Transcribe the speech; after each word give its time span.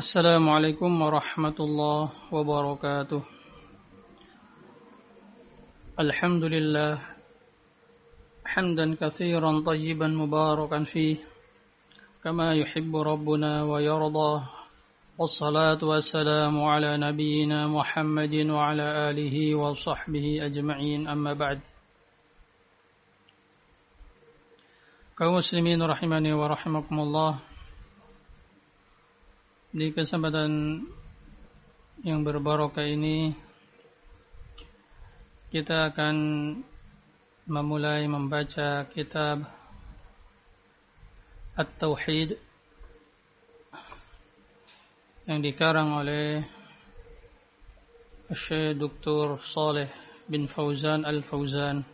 السلام 0.00 0.48
عليكم 0.48 1.02
ورحمة 1.02 1.58
الله 1.60 2.04
وبركاته. 2.32 3.22
الحمد 6.00 6.44
لله. 6.44 6.94
حمدا 8.44 8.86
كثيرا 8.96 9.60
طيبا 9.60 10.08
مباركا 10.08 10.84
فيه. 10.88 11.16
كما 12.24 12.48
يحب 12.54 12.96
ربنا 12.96 13.52
ويرضى. 13.68 14.34
والصلاة 15.18 15.80
والسلام 15.84 16.54
على 16.64 16.96
نبينا 16.96 17.68
محمد 17.68 18.34
وعلى 18.56 18.86
آله 19.10 19.36
وصحبه 19.54 20.26
أجمعين. 20.48 21.08
أما 21.08 21.32
بعد. 21.36 21.60
muslimin 25.20 25.84
rahimani 25.84 26.32
wa 26.32 26.48
rahimakumullah 26.48 27.49
di 29.70 29.94
kesempatan 29.94 30.82
yang 32.02 32.26
berbarokah 32.26 32.82
ini 32.82 33.30
kita 35.54 35.94
akan 35.94 36.16
memulai 37.46 38.02
membaca 38.10 38.86
kitab 38.90 39.46
At-Tauhid 41.54 42.34
yang 45.30 45.38
dikarang 45.38 46.02
oleh 46.02 46.42
Syekh 48.34 48.74
Dr. 48.74 49.38
Saleh 49.42 49.90
bin 50.26 50.50
Fauzan 50.50 51.06
Al-Fauzan 51.06 51.86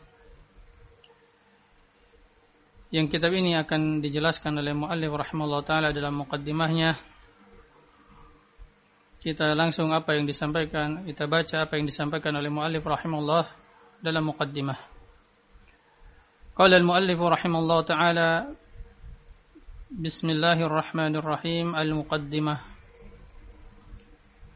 yang 2.88 3.12
kitab 3.12 3.37
ini 3.37 3.52
akan 3.60 4.01
dijelaskan 4.01 4.65
oleh 4.65 4.73
muallif 4.73 5.12
rahimahullah 5.12 5.65
taala 5.66 5.88
dalam 5.93 6.24
muqaddimahnya. 6.24 7.16
Kita 9.27 9.59
langsung 9.59 9.91
apa 9.91 10.15
yang 10.15 10.23
disampaikan, 10.23 11.03
kita 11.03 11.27
baca 11.27 11.66
apa 11.66 11.74
yang 11.74 11.91
disampaikan 11.91 12.30
oleh 12.38 12.46
muallif 12.46 12.87
rahimahullah 12.87 13.51
dalam 13.99 14.30
muqaddimah. 14.30 14.79
Qala 16.55 16.79
al-muallif 16.79 17.18
rahimahullah 17.18 17.80
taala 17.83 18.30
Bismillahirrahmanirrahim. 19.91 21.74
Al-Muqaddimah. 21.74 22.59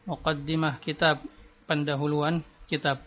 Muqaddimah 0.07 0.79
kitab 0.79 1.19
pendahuluan 1.67 2.47
kitab. 2.71 3.03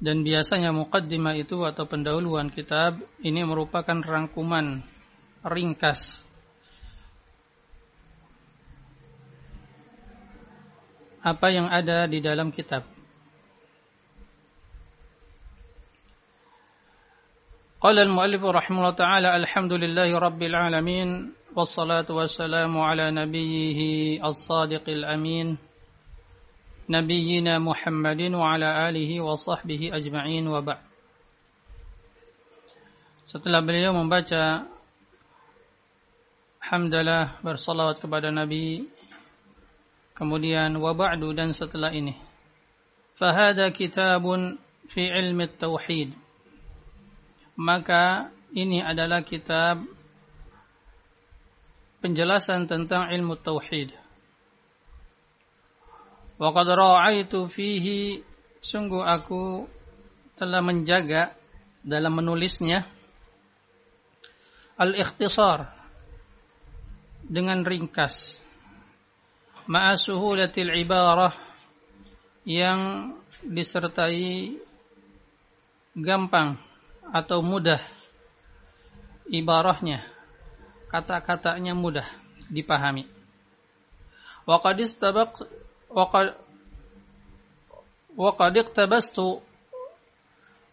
Dan 0.00 0.24
biasanya 0.24 0.72
muqaddimah 0.72 1.36
itu 1.36 1.60
atau 1.68 1.84
pendahuluan 1.84 2.48
kitab 2.48 2.96
ini 3.20 3.44
merupakan 3.44 4.00
rangkuman 4.00 4.80
ringkas 5.44 6.25
apa 11.25 11.47
yang 11.53 11.69
ada 11.69 12.09
di 12.09 12.17
dalam 12.23 12.49
kitab. 12.49 12.85
قال 17.81 17.97
المؤلف 17.97 18.45
رحمه 18.45 18.77
الله 18.77 18.93
تعالى 18.93 19.29
الحمد 19.41 19.73
لله 19.73 20.09
رب 20.13 20.41
العالمين 20.41 21.09
والصلاة 21.57 22.05
والسلام 22.05 22.69
على 22.77 23.09
نبيه 23.09 23.79
الصادق 24.21 24.85
الأمين 24.85 25.57
نبينا 26.89 27.53
محمد 27.59 28.21
وعلى 28.37 28.69
آله 28.89 29.11
وصحبه 29.25 29.81
أجمعين 29.97 30.45
وبعد 30.45 30.81
Setelah 33.25 33.65
beliau 33.65 33.97
membaca 33.97 34.69
Hamdalah 36.61 37.41
bersalawat 37.41 37.97
kepada 37.97 38.29
Nabi 38.29 38.85
Kemudian 40.16 40.80
waba'du 40.80 41.36
dan 41.36 41.52
setelah 41.52 41.92
ini. 41.92 42.16
Fahada 43.20 43.68
kitabun 43.68 44.56
fi 44.88 45.04
ilmi 45.12 45.44
tauhid. 45.60 46.16
Maka 47.56 48.32
ini 48.56 48.80
adalah 48.80 49.20
kitab 49.20 49.84
penjelasan 52.00 52.64
tentang 52.64 53.12
ilmu 53.12 53.36
tauhid. 53.36 53.92
Waqad 56.40 56.68
ra'aitu 56.68 57.48
fihi 57.52 58.24
sungguh 58.60 59.04
aku 59.04 59.68
telah 60.36 60.60
menjaga 60.60 61.32
dalam 61.80 62.12
menulisnya 62.16 62.84
al-ikhtisar 64.76 65.72
dengan 67.24 67.64
ringkas 67.64 68.45
ma'a 69.66 69.98
suhulatil 69.98 70.70
ibarah 70.82 71.34
yang 72.46 73.12
disertai 73.42 74.54
gampang 75.98 76.58
atau 77.10 77.42
mudah 77.42 77.82
ibarahnya 79.26 80.06
kata-katanya 80.90 81.74
mudah 81.74 82.06
dipahami. 82.50 83.10
Wa 84.46 84.62
qad 84.62 84.78
istabaq 84.78 85.42
iqtabastu 88.54 89.42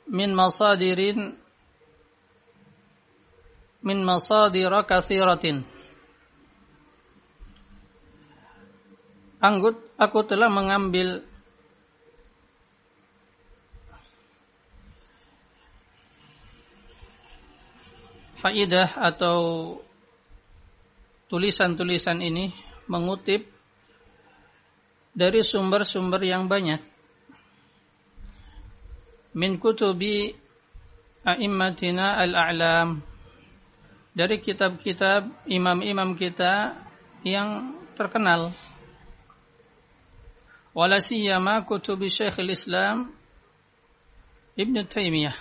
min 0.07 0.29
masadirin 0.31 1.35
min 3.83 3.99
masadir 4.05 4.71
katsiratin 4.87 5.65
Anggut, 9.43 9.75
aku 9.99 10.23
telah 10.23 10.47
mengambil 10.47 11.19
faidah 18.39 18.87
atau 19.03 19.39
tulisan-tulisan 21.27 22.23
ini 22.23 22.55
mengutip 22.87 23.43
dari 25.11 25.43
sumber-sumber 25.43 26.23
yang 26.23 26.47
banyak. 26.47 26.79
Min 29.35 29.59
kutubi 29.59 30.31
a'immatina 31.27 32.15
al-a'lam. 32.19 33.03
Dari 34.13 34.37
kitab-kitab 34.37 35.49
imam-imam 35.49 36.13
kita 36.13 36.79
yang 37.25 37.75
terkenal. 37.97 38.53
Wala 40.73 40.97
siyama 40.97 41.61
kutubi 41.69 42.09
Syekhul 42.09 42.49
Islam 42.49 43.13
Ibn 44.57 44.75
Taimiyah. 44.89 45.37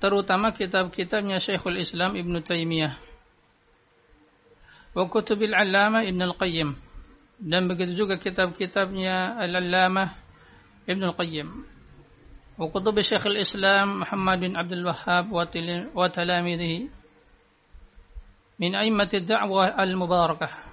Terutama 0.00 0.56
kitab-kitabnya 0.56 1.36
Syekhul 1.36 1.76
Islam 1.80 2.16
Ibn 2.16 2.34
Taimiyah. 2.40 2.96
Wa 4.96 5.04
kutubil 5.06 5.52
Allama 5.52 6.00
Ibn 6.02 6.20
Al-Qayyim 6.32 6.90
dan 7.40 7.64
begitu 7.72 8.04
juga 8.04 8.20
kitab-kitabnya 8.20 9.40
Al-Allamah 9.40 10.12
Ibn 10.84 11.02
Al-Qayyim 11.12 11.48
wa 12.60 12.68
kutub 12.68 12.92
Syekh 13.00 13.24
Al-Islam 13.24 14.04
Muhammad 14.04 14.36
bin 14.44 14.52
Abdul 14.52 14.84
Wahhab 14.84 15.32
wa 15.32 15.48
talamidhi 16.12 16.92
min 18.60 18.76
a'immati 18.76 19.24
da'wah 19.24 19.72
al-mubarakah 19.72 20.69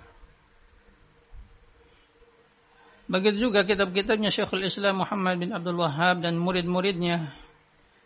Begitu 3.08 3.48
juga 3.48 3.64
kitab-kitabnya 3.64 4.28
Syekhul 4.28 4.68
Islam 4.68 5.00
Muhammad 5.00 5.40
bin 5.40 5.56
Abdul 5.56 5.80
Wahhab 5.80 6.20
dan 6.20 6.36
murid-muridnya 6.36 7.32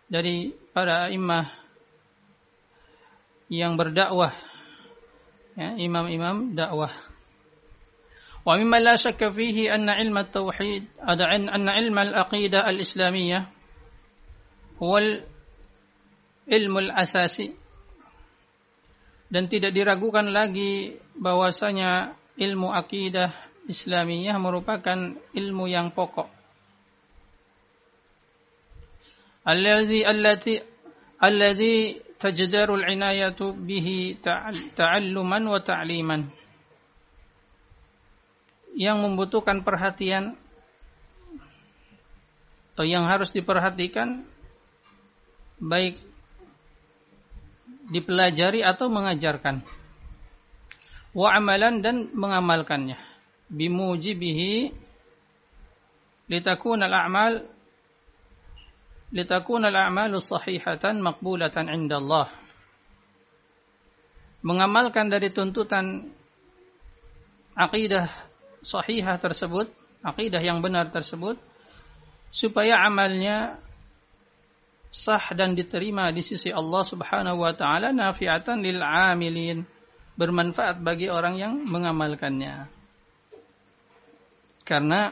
dari 0.05 0.53
para 0.77 1.09
imam 1.09 1.41
yang 3.49 3.73
berdakwah. 3.75 4.29
Ya, 5.57 5.73
imam-imam 5.75 6.53
dakwah. 6.53 6.93
Wa 8.45 8.57
mimma 8.61 8.77
la 8.77 8.93
syakka 8.93 9.33
fihi 9.33 9.69
anna 9.73 9.97
ilma 9.97 10.25
at-tauhid, 10.25 10.85
anna 11.01 11.71
ilma 11.81 12.01
al-aqidah 12.05 12.61
al 12.61 12.77
islamiyah 12.81 13.49
huwa 14.81 15.21
ilmu 16.49 16.77
al-asasi 16.89 17.53
dan 19.29 19.45
tidak 19.45 19.77
diragukan 19.77 20.25
lagi 20.29 20.97
bahwasanya 21.13 22.17
ilmu 22.37 22.73
akidah 22.73 23.50
Islamiyah 23.71 24.35
merupakan 24.35 25.15
ilmu 25.31 25.65
yang 25.71 25.95
pokok. 25.95 26.27
Alladhi 29.47 30.05
allati 30.05 30.59
alladhi 31.17 31.97
tajdaru 32.19 32.77
al-inayatu 32.77 33.57
bihi 33.57 34.21
ta'alluman 34.75 35.43
wa 35.47 35.59
ta'liman. 35.63 36.21
Ta 36.29 36.41
yang 38.75 39.03
membutuhkan 39.03 39.67
perhatian 39.67 40.35
atau 42.71 42.85
yang 42.87 43.03
harus 43.03 43.35
diperhatikan 43.35 44.23
baik 45.59 45.99
dipelajari 47.91 48.63
atau 48.63 48.87
mengajarkan. 48.87 49.59
wa 51.11 51.27
amalan 51.35 51.83
dan 51.83 52.07
mengamalkannya 52.15 52.95
bimujibihi 53.51 54.71
litakuna 56.31 56.87
al-a'mal 56.87 57.43
litakuna 59.11 59.67
al-a'malu 59.67 60.23
sahihatan 60.23 61.03
maqbulatan 61.03 61.67
'inda 61.67 61.99
Allah 61.99 62.31
mengamalkan 64.39 65.11
dari 65.11 65.29
tuntutan 65.35 66.07
akidah 67.53 68.07
sahihah 68.63 69.19
tersebut 69.19 69.67
akidah 70.01 70.39
yang 70.39 70.63
benar 70.63 70.89
tersebut 70.89 71.35
supaya 72.31 72.87
amalnya 72.87 73.59
sah 74.91 75.31
dan 75.35 75.55
diterima 75.55 76.11
di 76.11 76.23
sisi 76.23 76.51
Allah 76.51 76.83
Subhanahu 76.83 77.43
wa 77.43 77.53
taala 77.55 77.91
nafi'atan 77.91 78.63
lil 78.63 78.79
'amilin 78.79 79.63
bermanfaat 80.19 80.83
bagi 80.83 81.07
orang 81.07 81.39
yang 81.39 81.53
mengamalkannya. 81.63 82.80
Karena 84.61 85.11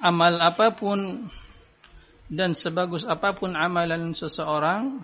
amal 0.00 0.40
apa 0.40 0.72
pun 0.74 1.28
dan 2.30 2.54
sebagus 2.54 3.02
apa 3.04 3.34
pun 3.34 3.52
amalan 3.58 4.14
seseorang 4.14 5.02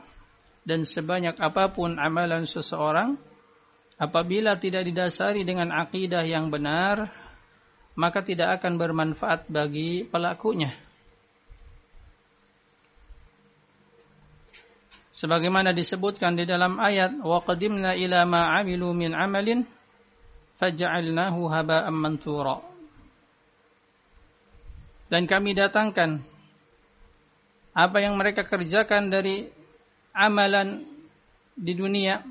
dan 0.66 0.82
sebanyak 0.86 1.36
apa 1.38 1.70
pun 1.74 1.98
amalan 1.98 2.46
seseorang 2.46 3.18
apabila 3.98 4.56
tidak 4.58 4.86
didasari 4.86 5.42
dengan 5.42 5.74
akidah 5.74 6.22
yang 6.22 6.48
benar 6.50 7.10
maka 7.96 8.22
tidak 8.22 8.60
akan 8.60 8.76
bermanfaat 8.76 9.48
bagi 9.48 10.04
pelakunya. 10.06 10.86
sebagaimana 15.16 15.72
disebutkan 15.72 16.36
di 16.36 16.44
dalam 16.44 16.76
ayat 16.76 17.16
wa 17.24 17.40
qadimna 17.40 17.96
ila 17.96 18.28
ma 18.28 18.60
amilu 18.60 18.92
min 18.92 19.16
amalin 19.16 19.64
faj'alnahu 20.56 21.40
haba'an 21.48 21.96
manthura 21.96 22.60
dan 25.06 25.28
kami 25.30 25.54
datangkan 25.54 26.18
apa 27.76 27.96
yang 28.00 28.16
mereka 28.16 28.42
kerjakan 28.42 29.12
dari 29.12 29.46
amalan 30.16 30.82
di 31.52 31.72
dunia. 31.76 32.24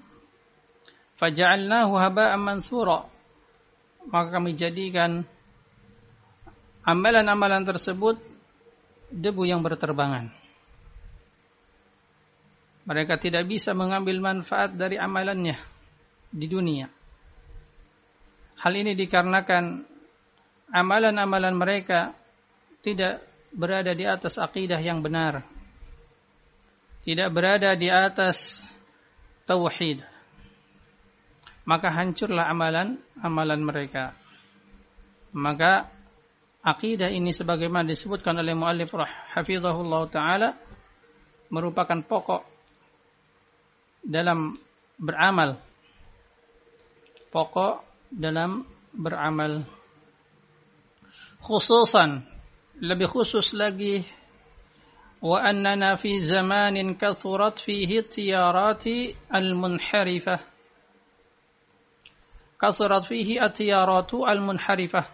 Faj'alnahu 1.15 1.95
haba'an 1.95 2.41
manthura 2.41 3.07
maka 4.05 4.37
kami 4.37 4.53
jadikan 4.53 5.25
amalan-amalan 6.85 7.65
tersebut 7.65 8.19
debu 9.09 9.47
yang 9.47 9.63
berterbangan. 9.63 10.29
Mereka 12.85 13.17
tidak 13.17 13.49
bisa 13.49 13.73
mengambil 13.73 14.21
manfaat 14.21 14.77
dari 14.77 15.01
amalannya 15.01 15.57
di 16.29 16.45
dunia. 16.45 16.85
Hal 18.65 18.73
ini 18.73 18.97
dikarenakan 18.97 19.85
amalan-amalan 20.73 21.53
mereka 21.53 22.17
tidak 22.81 23.21
berada 23.53 23.93
di 23.93 24.09
atas 24.09 24.41
akidah 24.41 24.81
yang 24.81 25.05
benar. 25.05 25.45
Tidak 27.05 27.29
berada 27.29 27.77
di 27.77 27.93
atas 27.93 28.57
tauhid. 29.45 30.01
Maka 31.69 31.93
hancurlah 31.93 32.49
amalan-amalan 32.49 33.61
mereka. 33.61 34.17
Maka 35.37 35.85
akidah 36.65 37.13
ini 37.13 37.37
sebagaimana 37.37 37.85
disebutkan 37.85 38.33
oleh 38.41 38.57
muallif 38.57 38.89
hafizahullah 39.37 40.09
taala 40.09 40.57
merupakan 41.53 42.01
pokok 42.01 42.41
dalam 44.01 44.57
beramal 44.97 45.61
pokok 47.29 47.94
dalam 48.15 48.63
beramal. 48.95 49.67
Khususan 51.43 52.23
lebih 52.79 53.11
khusus 53.11 53.51
lagi 53.51 54.07
zamanin 56.19 56.95
kathurat 56.95 57.59
fihi 57.59 58.01
tiyarati 58.07 59.13
al-munharifah. 59.27 60.41
Kathurat 62.55 63.03
fihi 63.05 63.35
at-tiyaratu 63.35 64.23
al-munharifah. 64.23 65.05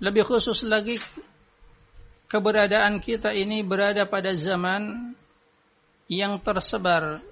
Lebih 0.00 0.28
khusus 0.28 0.60
lagi 0.64 1.00
keberadaan 2.28 3.00
kita 3.00 3.32
ini 3.32 3.64
berada 3.64 4.04
pada 4.04 4.36
zaman 4.36 5.12
yang 6.10 6.38
tersebar 6.42 7.22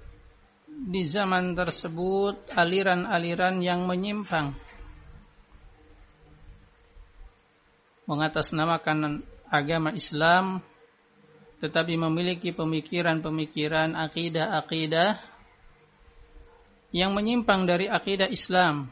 di 0.79 1.03
zaman 1.03 1.59
tersebut 1.59 2.47
aliran-aliran 2.55 3.59
yang 3.59 3.83
menyimpang. 3.83 4.55
Mengatasnamakan 8.07 9.21
agama 9.51 9.91
Islam 9.91 10.63
tetapi 11.59 11.99
memiliki 11.99 12.55
pemikiran-pemikiran 12.55 13.91
akidah-akidah 13.91 15.19
yang 16.95 17.11
menyimpang 17.11 17.67
dari 17.67 17.91
akidah 17.91 18.31
Islam. 18.31 18.87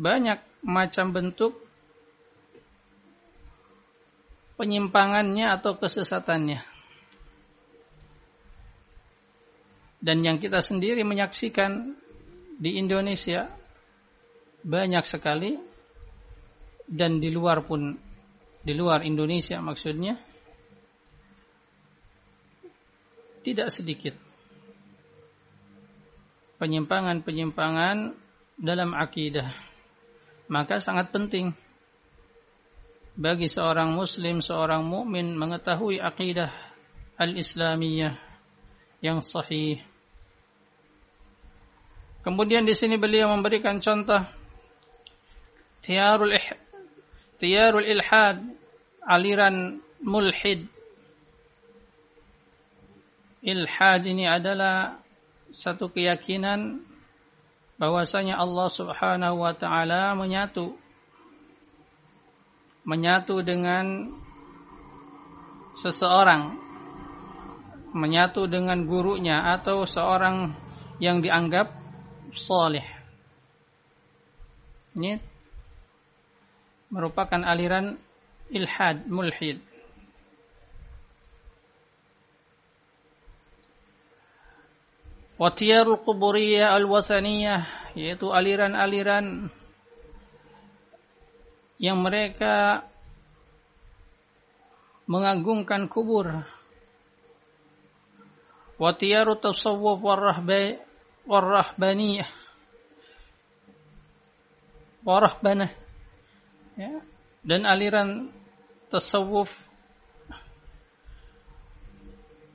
Banyak 0.00 0.40
macam 0.64 1.12
bentuk 1.12 1.60
penyimpangannya 4.56 5.52
atau 5.52 5.76
kesesatannya 5.76 6.75
dan 10.00 10.20
yang 10.20 10.36
kita 10.36 10.60
sendiri 10.60 11.00
menyaksikan 11.02 11.96
di 12.60 12.76
Indonesia 12.80 13.48
banyak 14.64 15.04
sekali. 15.06 15.52
Dan 16.86 17.18
di 17.18 17.34
luar 17.34 17.66
pun 17.66 17.98
di 18.62 18.70
luar 18.70 19.02
Indonesia 19.02 19.58
maksudnya 19.58 20.14
tidak 23.42 23.74
sedikit 23.74 24.14
penyimpangan-penyimpangan 26.62 28.14
dalam 28.54 28.94
akidah. 28.94 29.50
Maka 30.46 30.78
sangat 30.78 31.10
penting 31.10 31.50
bagi 33.18 33.50
seorang 33.50 33.90
muslim 33.90 34.38
seorang 34.38 34.86
mukmin 34.86 35.34
mengetahui 35.34 35.98
akidah 35.98 36.54
al-islamiyah 37.18 38.25
yang 39.00 39.20
sahih. 39.20 39.80
Kemudian 42.26 42.66
di 42.66 42.74
sini 42.74 42.98
beliau 42.98 43.30
memberikan 43.30 43.78
contoh 43.78 44.18
tiarul 45.84 46.34
ih, 46.34 46.46
tiarul 47.38 47.86
ilhad, 47.86 48.42
aliran 49.06 49.78
mulhid. 50.02 50.66
Ilhad 53.46 54.02
ini 54.10 54.26
adalah 54.26 54.98
satu 55.54 55.86
keyakinan 55.86 56.82
bahwasanya 57.78 58.42
Allah 58.42 58.68
Subhanahu 58.74 59.46
wa 59.46 59.54
taala 59.54 60.18
menyatu 60.18 60.74
menyatu 62.82 63.38
dengan 63.46 64.10
seseorang 65.78 66.65
menyatu 67.96 68.44
dengan 68.44 68.84
gurunya 68.84 69.56
atau 69.56 69.88
seorang 69.88 70.52
yang 71.00 71.24
dianggap 71.24 71.72
soleh. 72.36 72.84
Ini 74.96 75.16
merupakan 76.92 77.40
aliran 77.40 77.96
ilhad, 78.52 79.08
mulhid. 79.08 79.60
Watiyarul 85.36 86.00
quburiyah 86.00 86.72
al-wasaniyah 86.72 87.92
yaitu 87.92 88.32
aliran-aliran 88.32 89.52
yang 91.76 92.00
mereka 92.00 92.88
mengagungkan 95.04 95.92
kubur 95.92 96.55
وتيار 98.79 99.31
التصوف 99.31 99.99
والرهبانية 101.27 102.25
warahbanah 105.01 105.71
ya, 106.77 107.01
dan 107.41 107.65
aliran 107.65 108.29
tasawuf 108.93 109.49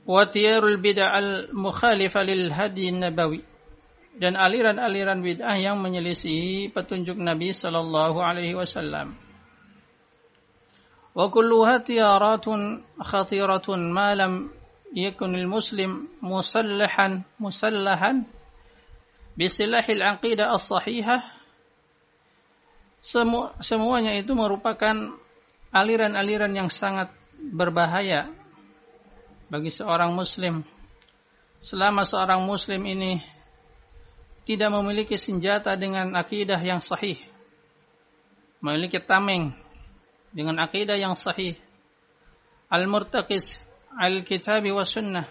watiyarul 0.07 0.79
bid'ah 0.79 1.19
al 1.19 1.29
mukhalifa 1.51 2.23
lil 2.23 2.47
hadi 2.47 2.95
nabawi 2.95 3.43
dan 4.17 4.39
aliran-aliran 4.39 5.19
bid'ah 5.19 5.59
yang 5.59 5.77
menyelisihi 5.83 6.71
petunjuk 6.71 7.19
Nabi 7.19 7.51
sallallahu 7.51 8.17
alaihi 8.23 8.55
wasallam 8.55 9.19
wa 11.11 11.27
kulluha 11.27 11.83
tiyaratun 11.83 12.87
khatiratun 12.95 13.91
ma 13.91 14.15
lam 14.15 14.55
yakunil 14.92 15.48
muslim 15.48 16.08
musallahan 16.20 17.24
musallahan 17.40 18.28
bisilahil 19.34 20.04
aqidah 20.04 20.52
as-sahihah. 20.52 21.24
Semu 23.02 23.50
semuanya 23.58 24.14
itu 24.14 24.30
merupakan 24.36 24.94
aliran-aliran 25.74 26.54
yang 26.54 26.70
sangat 26.70 27.10
berbahaya 27.34 28.30
bagi 29.50 29.74
seorang 29.74 30.14
muslim. 30.14 30.62
Selama 31.58 32.06
seorang 32.06 32.46
muslim 32.46 32.78
ini 32.86 33.18
tidak 34.46 34.70
memiliki 34.70 35.18
senjata 35.18 35.74
dengan 35.74 36.14
akidah 36.14 36.58
yang 36.62 36.78
sahih 36.78 37.18
memiliki 38.62 39.02
tameng 39.02 39.50
dengan 40.30 40.62
akidah 40.62 40.94
yang 40.94 41.18
sahih. 41.18 41.58
Al-murtaqis 42.70 43.60
al-kitab 43.98 44.64
wa 44.68 44.84
sunnah 44.84 45.26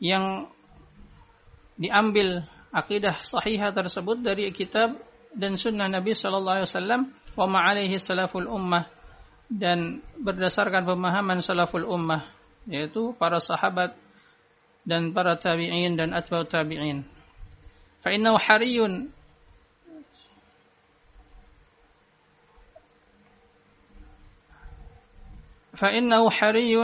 yang 0.00 0.48
diambil 1.76 2.44
akidah 2.72 3.20
sahihah 3.20 3.72
tersebut 3.72 4.20
dari 4.20 4.52
kitab 4.52 4.96
dan 5.34 5.54
sunnah 5.54 5.86
Nabi 5.86 6.12
Shallallahu 6.12 6.56
Alaihi 6.60 6.68
Wasallam 6.68 7.02
wa 7.38 7.46
ma'alaihi 7.46 7.96
salaful 8.00 8.48
ummah 8.50 8.88
dan 9.50 10.02
berdasarkan 10.18 10.86
pemahaman 10.86 11.42
salaful 11.42 11.86
ummah 11.86 12.26
yaitu 12.70 13.16
para 13.18 13.42
sahabat 13.42 13.96
dan 14.86 15.12
para 15.12 15.36
tabi'in 15.36 15.98
dan 15.98 16.14
atba'ut 16.16 16.48
tabi'in. 16.48 17.04
Fa 18.00 18.14
innahu 18.14 18.40
hariyun 18.40 19.12
فإنه 25.79 26.29
حري 26.29 26.75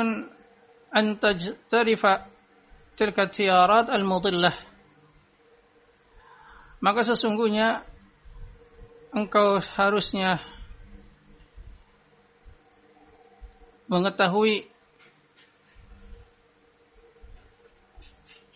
أن 0.98 1.06
تجترف 1.20 2.04
تلك 2.98 3.18
التيارات 3.20 3.88
المضلة 3.90 4.54
maka 6.82 7.06
sesungguhnya 7.06 7.86
engkau 9.14 9.62
harusnya 9.78 10.42
mengetahui 13.86 14.66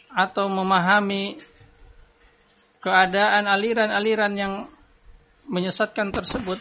atau 0.09 0.49
memahami 0.49 1.37
keadaan 2.81 3.45
aliran-aliran 3.45 4.33
yang 4.33 4.53
menyesatkan 5.45 6.09
tersebut 6.09 6.57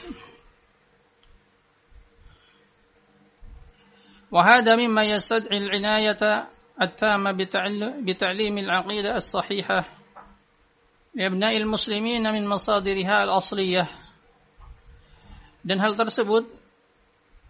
وهذا 4.30 4.76
مما 4.76 5.02
يستدعي 5.02 5.58
العناية 5.58 6.48
التامة 6.82 7.30
بتعليم 8.02 8.58
العقيدة 8.58 9.16
الصحيحة 9.16 9.80
لأبناء 11.14 11.56
المسلمين 11.56 12.24
من 12.32 12.42
مصادرها 12.48 13.16
الأصلية 13.24 13.86
dan 15.64 15.80
hal 15.80 15.96
tersebut 15.96 16.44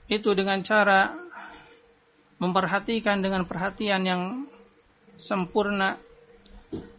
itu 0.07 0.31
dengan 0.39 0.63
cara 0.63 1.11
memperhatikan 2.39 3.19
dengan 3.19 3.43
perhatian 3.43 4.07
yang 4.07 4.23
sempurna 5.19 5.99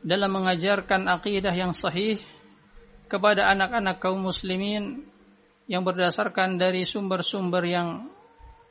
dalam 0.03 0.31
mengajarkan 0.31 1.07
akidah 1.07 1.55
yang 1.55 1.71
sahih 1.71 2.19
kepada 3.07 3.47
anak-anak 3.47 4.01
kaum 4.03 4.27
muslimin 4.27 5.07
yang 5.71 5.87
berdasarkan 5.87 6.59
dari 6.59 6.83
sumber-sumber 6.83 7.63
yang 7.63 8.11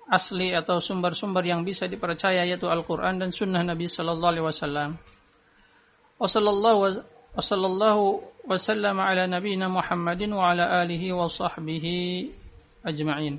asli 0.09 0.57
atau 0.57 0.81
sumber-sumber 0.81 1.45
yang 1.45 1.61
bisa 1.61 1.85
dipercaya 1.85 2.41
yaitu 2.43 2.65
Al-Quran 2.65 3.21
dan 3.21 3.29
Sunnah 3.29 3.61
Nabi 3.61 3.85
Sallallahu 3.85 4.31
Alaihi 4.33 4.45
Wasallam. 4.49 4.97
Wassallallahu 6.19 8.19
wasallam 8.49 8.97
ala 8.97 9.29
nabiyina 9.29 9.69
Muhammadin 9.69 10.33
wa 10.33 10.51
ala 10.51 10.81
alihi 10.81 11.13
wa 11.13 11.29
sahbihi 11.29 12.33
ajma'in. 12.83 13.37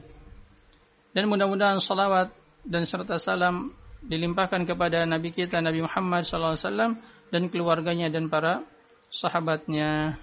Dan 1.10 1.26
mudah-mudahan 1.26 1.82
salawat 1.82 2.30
dan 2.62 2.86
serta 2.86 3.18
salam 3.18 3.74
dilimpahkan 4.06 4.64
kepada 4.64 5.02
Nabi 5.04 5.34
kita 5.34 5.58
Nabi 5.58 5.84
Muhammad 5.84 6.22
Sallallahu 6.22 6.54
Alaihi 6.54 6.66
Wasallam 6.70 6.92
dan 7.34 7.42
keluarganya 7.50 8.08
dan 8.08 8.30
para 8.30 8.62
sahabatnya. 9.10 10.16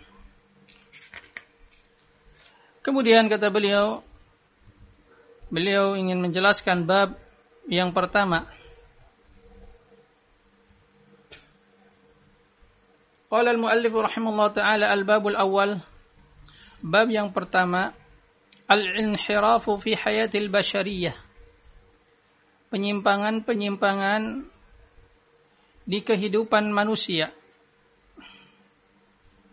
Kemudian 2.82 3.27
kata 3.27 3.51
beliau, 3.51 4.00
beliau 5.48 5.96
ingin 5.96 6.20
menjelaskan 6.20 6.84
bab 6.84 7.16
yang 7.68 7.92
pertama. 7.96 8.48
Qala 13.27 13.51
al-muallif 13.51 13.92
rahimahullah 13.92 14.50
taala 14.56 14.86
al-babul 14.88 15.36
awal 15.36 15.84
bab 16.80 17.12
yang 17.12 17.36
pertama 17.36 17.92
al-inhirafu 18.72 19.75
fi 19.84 19.96
hayatil 20.00 20.48
bashariyah. 20.48 21.16
Penyimpangan-penyimpangan 22.72 24.48
di 25.88 26.00
kehidupan 26.04 26.68
manusia. 26.72 27.32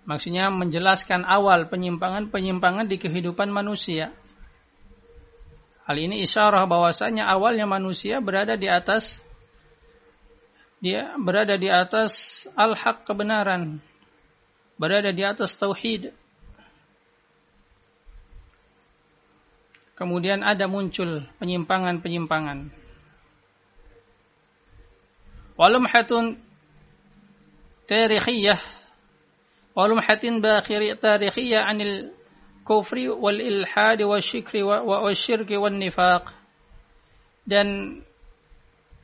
Maksudnya 0.05 0.51
menjelaskan 0.51 1.23
awal 1.23 1.71
penyimpangan-penyimpangan 1.71 2.91
di 2.91 2.99
kehidupan 2.99 3.49
manusia 3.49 4.13
Hal 5.85 5.97
ini 6.01 6.25
isyarah 6.25 6.65
bahwasanya 6.65 7.29
awalnya 7.29 7.69
manusia 7.69 8.21
berada 8.25 8.57
di 8.57 8.69
atas 8.73 9.21
dia 10.85 11.17
berada 11.17 11.57
di 11.57 11.73
atas 11.73 12.45
al-haq 12.53 13.09
kebenaran, 13.09 13.81
berada 14.77 15.09
di 15.17 15.25
atas 15.25 15.57
tauhid. 15.57 16.13
Kemudian 19.97 20.45
ada 20.45 20.69
muncul 20.69 21.25
penyimpangan-penyimpangan. 21.41 22.69
Walumhatun 25.57 26.37
tarikhiyah 27.89 28.61
walumhatin 29.73 30.43
bakhiri 30.43 30.99
tarikhiyah 30.99 31.65
anil 31.65 32.13
kufri 32.65 33.13
wal 33.13 33.39
ilhad 33.39 34.01
wa 34.03 34.19
syikri 34.19 34.65
wa, 34.65 34.81
wa, 34.81 35.05
wa 35.05 35.13
syirki 35.13 35.61
wan 35.61 35.77
nifaq 35.77 36.33
dan 37.45 38.01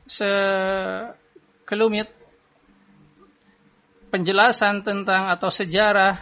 sekelumit 0.09 2.09
penjelasan 4.11 4.83
tentang 4.83 5.31
atau 5.31 5.47
sejarah 5.47 6.19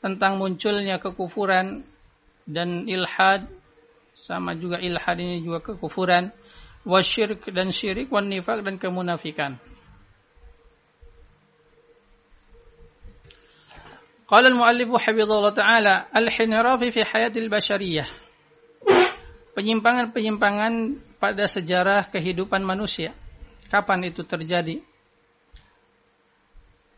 tentang 0.00 0.38
munculnya 0.38 1.02
kekufuran 1.02 1.82
dan 2.46 2.86
ilhad 2.86 3.50
sama 4.16 4.56
juga 4.56 4.80
ilhad 4.80 5.18
ini 5.18 5.44
juga 5.44 5.60
kekufuran 5.60 6.32
wasyirk 6.86 7.50
dan 7.50 7.74
syirik 7.74 8.08
wan 8.08 8.30
nifaq 8.30 8.62
dan 8.62 8.78
kemunafikan 8.78 9.58
Qala 14.26 14.50
al-muallif 14.50 14.90
hafizallahu 14.90 15.54
taala 15.54 16.10
al-hinirafi 16.10 16.90
fi 16.90 17.00
hayatil 17.06 17.46
bashariyah. 17.46 18.10
Penyimpangan-penyimpangan 19.54 20.98
pada 21.22 21.46
sejarah 21.46 22.10
kehidupan 22.10 22.66
manusia. 22.66 23.14
Kapan 23.70 24.10
itu 24.10 24.26
terjadi? 24.26 24.82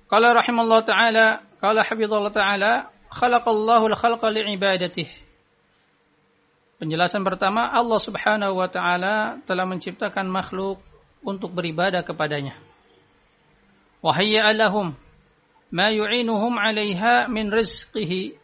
Qala 0.08 0.32
rahimallahu 0.32 0.88
taala, 0.88 1.44
qala 1.60 1.84
habidullah 1.84 2.32
taala, 2.32 2.88
khalaqallahu 3.12 3.92
al-khalqa 3.92 4.32
li'ibadatih. 4.32 5.08
Penjelasan 6.80 7.28
pertama, 7.28 7.68
Allah 7.68 8.00
Subhanahu 8.00 8.56
wa 8.56 8.72
taala 8.72 9.36
telah 9.44 9.68
menciptakan 9.68 10.24
makhluk 10.32 10.80
untuk 11.20 11.52
beribadah 11.52 12.00
kepadanya. 12.00 12.56
Wahayya 14.00 14.48
alahum 14.48 14.96
ma 15.68 15.92
yu'inuhum 15.92 16.56
'alaiha 16.56 17.28
min 17.28 17.52
rizqihi. 17.52 18.36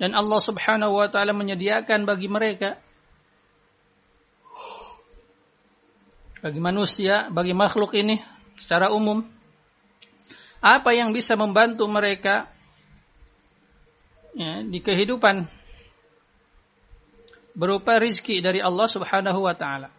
Dan 0.00 0.12
Allah 0.12 0.40
Subhanahu 0.42 0.98
wa 0.98 1.08
taala 1.08 1.30
menyediakan 1.30 2.04
bagi 2.04 2.26
mereka. 2.26 2.80
Bagi 6.44 6.60
manusia, 6.60 7.32
bagi 7.32 7.56
makhluk 7.56 7.96
ini 7.96 8.20
secara 8.58 8.92
umum. 8.92 9.24
Apa 10.60 10.92
yang 10.92 11.12
bisa 11.12 11.36
membantu 11.36 11.88
mereka? 11.88 12.48
Ya, 14.34 14.60
di 14.66 14.82
kehidupan. 14.82 15.46
Berupa 17.54 18.02
rizki 18.02 18.42
dari 18.42 18.58
Allah 18.58 18.88
Subhanahu 18.90 19.46
wa 19.46 19.54
taala. 19.54 19.94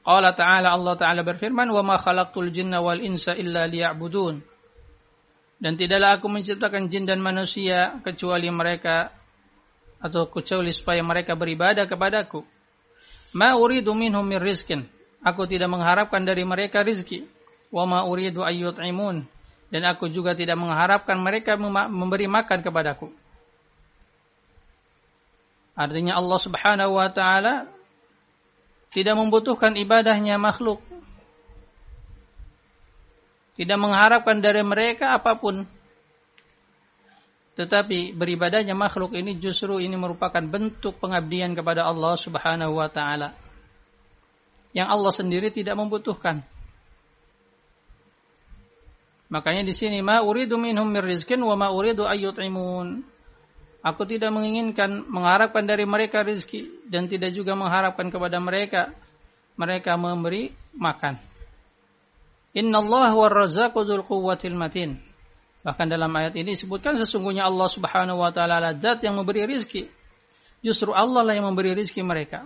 Qala 0.00 0.32
ta'ala 0.32 0.72
Allah 0.72 0.96
Ta'ala 0.96 1.20
berfirman, 1.20 1.68
"Wa 1.68 1.84
ma 1.84 2.00
khalaqtul 2.00 2.48
jinna 2.50 2.80
wal 2.80 3.00
insa 3.04 3.36
illa 3.36 3.68
liya'budun." 3.68 4.40
Dan 5.60 5.76
tidaklah 5.76 6.16
aku 6.16 6.26
menciptakan 6.32 6.88
jin 6.88 7.04
dan 7.04 7.20
manusia 7.20 8.00
kecuali 8.00 8.48
mereka 8.48 9.12
atau 10.00 10.24
kecuali 10.32 10.72
supaya 10.72 11.04
mereka 11.04 11.36
beribadah 11.36 11.84
kepadaku. 11.84 12.40
Ma 13.36 13.52
uridu 13.52 13.92
minhum 13.92 14.24
min 14.24 14.40
rizkin. 14.40 14.88
Aku 15.20 15.44
tidak 15.44 15.68
mengharapkan 15.68 16.24
dari 16.24 16.48
mereka 16.48 16.80
rizki. 16.80 17.28
Wa 17.68 17.84
ma 17.84 18.08
uridu 18.08 18.40
ayyut'imun. 18.40 19.28
Dan 19.68 19.82
aku 19.84 20.08
juga 20.08 20.32
tidak 20.32 20.56
mengharapkan 20.56 21.20
mereka 21.20 21.60
memberi 21.60 22.24
makan 22.24 22.64
kepadaku. 22.64 23.12
Artinya 25.76 26.16
Allah 26.16 26.40
Subhanahu 26.40 26.96
wa 26.96 27.08
taala 27.12 27.68
tidak 28.90 29.14
membutuhkan 29.14 29.78
ibadahnya 29.78 30.34
makhluk. 30.34 30.82
Tidak 33.54 33.78
mengharapkan 33.78 34.42
dari 34.42 34.62
mereka 34.66 35.14
apa 35.14 35.38
pun. 35.38 35.62
Tetapi 37.54 38.16
beribadahnya 38.16 38.72
makhluk 38.72 39.12
ini 39.12 39.36
justru 39.36 39.78
ini 39.78 39.92
merupakan 39.94 40.40
bentuk 40.40 40.96
pengabdian 40.96 41.52
kepada 41.52 41.84
Allah 41.86 42.16
Subhanahu 42.16 42.78
wa 42.78 42.88
taala. 42.88 43.36
Yang 44.72 44.88
Allah 44.88 45.12
sendiri 45.12 45.48
tidak 45.50 45.76
membutuhkan. 45.76 46.40
Makanya 49.30 49.62
di 49.62 49.74
sini 49.76 50.02
ma 50.02 50.24
uridu 50.26 50.58
minhum 50.58 50.90
mir 50.90 51.06
rizkin 51.06 51.38
wa 51.38 51.54
ma 51.54 51.70
uridu 51.70 52.02
ayyut'imun. 52.02 53.06
Aku 53.80 54.04
tidak 54.04 54.28
menginginkan 54.28 55.08
mengharapkan 55.08 55.64
dari 55.64 55.88
mereka 55.88 56.20
rizki 56.20 56.68
dan 56.84 57.08
tidak 57.08 57.32
juga 57.32 57.56
mengharapkan 57.56 58.12
kepada 58.12 58.36
mereka 58.36 58.92
mereka 59.56 59.96
memberi 59.96 60.52
makan. 60.76 61.16
Inna 62.52 62.84
Allah 62.84 63.12
wa 63.16 63.28
razzaqu 63.30 63.80
dzul 63.80 64.04
quwwatil 64.04 64.56
matin. 64.58 65.00
Bahkan 65.64 65.86
dalam 65.92 66.12
ayat 66.16 66.36
ini 66.36 66.56
disebutkan 66.56 66.96
sesungguhnya 67.00 67.48
Allah 67.48 67.68
Subhanahu 67.68 68.20
wa 68.20 68.32
taala 68.32 68.72
zat 68.76 69.00
yang 69.00 69.16
memberi 69.16 69.48
rizki. 69.48 69.88
Justru 70.60 70.92
Allah 70.92 71.24
lah 71.24 71.32
yang 71.32 71.48
memberi 71.48 71.72
rizki 71.72 72.04
mereka. 72.04 72.44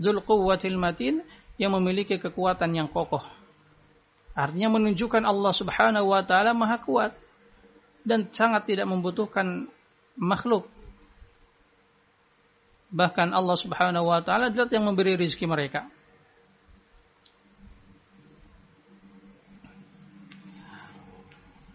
Dzul 0.00 0.24
quwwatil 0.24 0.80
matin 0.80 1.20
yang 1.60 1.76
memiliki 1.76 2.16
kekuatan 2.16 2.72
yang 2.72 2.88
kokoh. 2.88 3.24
Artinya 4.32 4.80
menunjukkan 4.80 5.28
Allah 5.28 5.52
Subhanahu 5.52 6.08
wa 6.08 6.24
taala 6.24 6.56
maha 6.56 6.80
kuat 6.80 7.12
dan 8.00 8.32
sangat 8.32 8.64
tidak 8.64 8.88
membutuhkan 8.88 9.68
makhluk. 10.20 10.68
Bahkan 12.92 13.32
Allah 13.32 13.56
Subhanahu 13.56 14.12
wa 14.12 14.20
taala 14.20 14.52
zat 14.52 14.68
yang 14.68 14.84
memberi 14.84 15.16
rizki 15.16 15.48
mereka. 15.48 15.88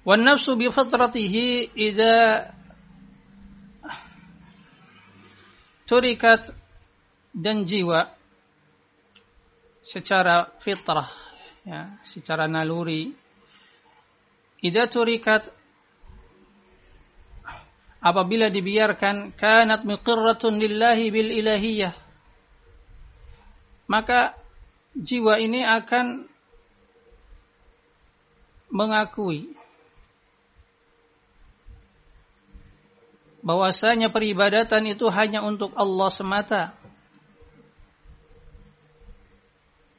Wan 0.06 0.22
nafsu 0.22 0.54
bi 0.54 0.70
fitratihi 0.70 1.74
idza 1.74 2.54
turikat 5.90 6.54
dan 7.34 7.66
jiwa 7.66 8.14
secara 9.82 10.54
fitrah 10.62 11.10
ya, 11.66 11.98
secara 12.06 12.46
naluri 12.46 13.18
idza 14.62 14.86
turikat 14.86 15.50
apabila 18.06 18.54
dibiarkan 18.54 19.34
kanat 19.34 19.82
miqirratun 19.82 20.62
lillahi 20.62 21.10
bil 21.10 21.34
ilahiyah 21.34 21.98
maka 23.90 24.38
jiwa 24.94 25.42
ini 25.42 25.66
akan 25.66 26.30
mengakui 28.70 29.50
bahwasanya 33.46 34.10
peribadatan 34.10 34.90
itu 34.90 35.06
hanya 35.14 35.46
untuk 35.46 35.70
Allah 35.78 36.10
semata. 36.10 36.74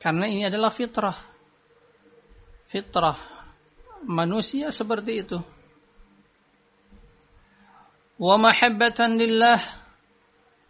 Karena 0.03 0.27
ini 0.27 0.43
adalah 0.43 0.75
fitrah. 0.75 1.15
Fitrah 2.67 3.15
manusia 4.03 4.75
seperti 4.75 5.23
itu 5.23 5.39
wa 8.17 8.37
mahabbatan 8.41 9.21
lillah. 9.21 9.61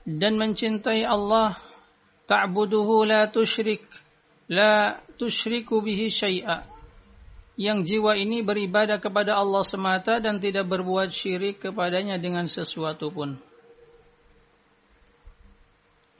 Dan 0.06 0.38
mencintai 0.38 1.02
Allah. 1.02 1.58
Ta'buduhu 2.26 3.06
la 3.06 3.30
tusyrik 3.30 3.86
la 4.50 4.98
tusyriku 5.18 5.82
bihi 5.82 6.10
syai'a. 6.10 6.66
Yang 7.56 7.78
jiwa 7.96 8.18
ini 8.18 8.44
beribadah 8.44 9.00
kepada 9.00 9.34
Allah 9.38 9.64
semata 9.64 10.20
dan 10.20 10.36
tidak 10.36 10.68
berbuat 10.68 11.08
syirik 11.08 11.62
kepadanya 11.62 12.20
dengan 12.20 12.44
sesuatu 12.44 13.08
pun. 13.08 13.40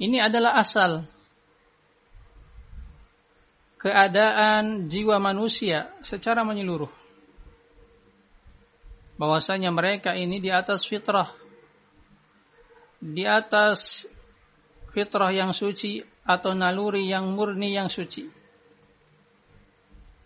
Ini 0.01 0.27
adalah 0.27 0.57
asal. 0.57 1.05
Keadaan 3.77 4.89
jiwa 4.89 5.21
manusia 5.21 5.93
secara 6.01 6.43
menyeluruh 6.43 7.06
bahwasanya 9.17 9.73
mereka 9.73 10.13
ini 10.13 10.41
di 10.41 10.53
atas 10.53 10.85
fitrah. 10.85 11.33
Di 13.01 13.25
atas 13.25 14.05
fitrah 14.93 15.33
yang 15.33 15.53
suci 15.53 16.01
atau 16.25 16.57
naluri 16.57 17.09
yang 17.09 17.33
murni 17.33 17.77
yang 17.77 17.93
suci. 17.93 18.29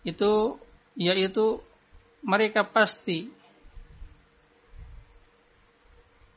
Itu 0.03 0.59
yaitu 0.95 1.59
mereka 2.23 2.67
pasti 2.67 3.31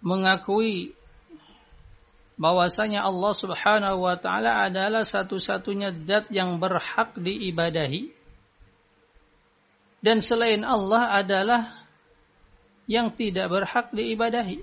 mengakui 0.04 0.92
bahwasanya 2.34 3.06
Allah 3.06 3.32
Subhanahu 3.32 3.98
wa 4.04 4.16
taala 4.18 4.66
adalah 4.66 5.06
satu-satunya 5.06 5.94
zat 6.04 6.28
yang 6.34 6.58
berhak 6.58 7.14
diibadahi. 7.14 8.10
Dan 10.04 10.20
selain 10.20 10.60
Allah 10.68 11.16
adalah 11.16 11.83
yang 12.84 13.12
tidak 13.12 13.48
berhak 13.48 13.86
diibadahi. 13.92 14.60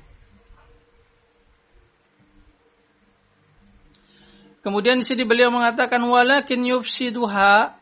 Kemudian 4.61 5.01
di 5.01 5.05
sini 5.05 5.25
beliau 5.25 5.49
mengatakan 5.49 5.97
walakin 6.05 6.61
yufsiduha 6.61 7.73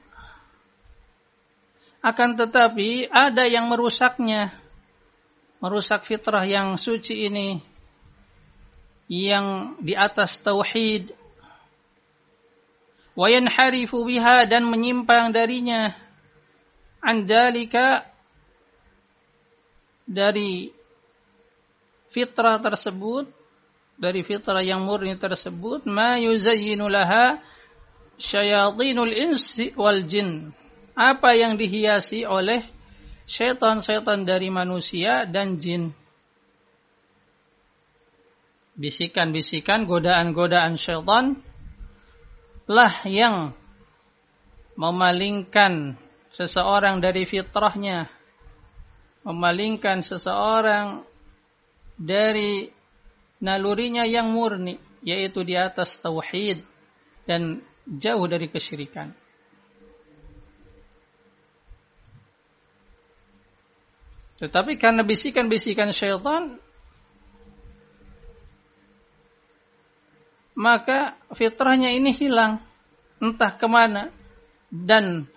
akan 1.99 2.29
tetapi 2.39 3.11
ada 3.11 3.43
yang 3.43 3.67
merusaknya. 3.67 4.55
Merusak 5.59 6.07
fitrah 6.07 6.47
yang 6.47 6.79
suci 6.79 7.27
ini 7.27 7.59
yang 9.11 9.75
di 9.83 9.91
atas 9.91 10.39
tauhid 10.39 11.11
wa 13.11 13.27
yanharifu 13.27 14.05
biha 14.07 14.47
dan 14.47 14.63
menyimpang 14.63 15.35
darinya 15.35 15.91
andalika 17.03 18.08
dari 20.09 20.73
fitrah 22.09 22.57
tersebut 22.57 23.29
dari 23.99 24.25
fitrah 24.25 24.65
yang 24.65 24.81
murni 24.81 25.13
tersebut 25.19 25.85
ma 25.85 26.17
yuzayyinu 26.17 26.89
laha 26.89 27.37
syayatinul 28.17 29.13
insi 29.13 29.75
wal 29.77 30.01
jin. 30.09 30.49
Apa 30.97 31.37
yang 31.37 31.55
dihiasi 31.55 32.27
oleh 32.27 32.65
syaitan-syaitan 33.29 34.25
dari 34.25 34.49
manusia 34.49 35.23
dan 35.29 35.61
jin. 35.61 35.95
Bisikan-bisikan 38.79 39.85
godaan-godaan 39.85 40.75
syaitan 40.79 41.39
lah 42.67 43.03
yang 43.07 43.51
memalingkan 44.79 45.99
seseorang 46.31 47.03
dari 47.03 47.27
fitrahnya 47.27 48.18
memalingkan 49.23 49.99
seseorang 49.99 51.03
dari 51.99 52.71
nalurinya 53.43 54.07
yang 54.07 54.31
murni 54.31 54.79
yaitu 55.03 55.43
di 55.43 55.55
atas 55.55 55.99
tauhid 55.99 56.63
dan 57.23 57.63
jauh 57.87 58.25
dari 58.27 58.47
kesyirikan. 58.51 59.15
Tetapi 64.39 64.79
karena 64.79 65.03
bisikan-bisikan 65.03 65.91
syaitan 65.91 66.55
maka 70.55 71.19
fitrahnya 71.35 71.91
ini 71.91 72.11
hilang 72.15 72.63
entah 73.19 73.51
ke 73.55 73.67
mana 73.67 74.11
dan 74.71 75.27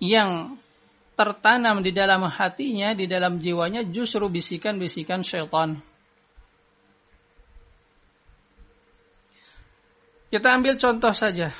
yang 0.00 0.60
tertanam 1.18 1.82
di 1.82 1.90
dalam 1.90 2.22
hatinya, 2.30 2.94
di 2.94 3.10
dalam 3.10 3.42
jiwanya 3.42 3.82
justru 3.82 4.30
bisikan-bisikan 4.30 5.26
syaitan. 5.26 5.82
Kita 10.30 10.54
ambil 10.54 10.78
contoh 10.78 11.10
saja. 11.10 11.50